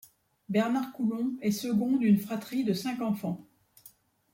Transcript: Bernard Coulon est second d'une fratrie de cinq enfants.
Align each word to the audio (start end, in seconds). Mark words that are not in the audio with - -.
Bernard 0.49 0.93
Coulon 0.93 1.35
est 1.43 1.51
second 1.51 1.97
d'une 1.97 2.17
fratrie 2.19 2.63
de 2.63 2.73
cinq 2.73 3.01
enfants. 3.01 3.45